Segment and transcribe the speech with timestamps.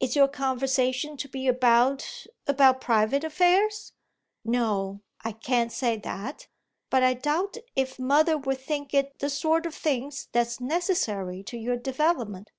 [0.00, 3.92] "Is your conversation to be about about private affairs?"
[4.42, 6.46] "No, I can't say that.
[6.88, 11.58] But I doubt if mother would think it the sort of thing that's 'necessary to
[11.58, 12.50] your development.'"